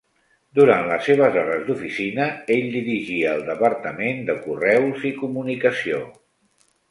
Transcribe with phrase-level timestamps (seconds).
[0.59, 6.01] Durant les seves hores d'oficina ell dirigia el Departament de Correus i Comunicació.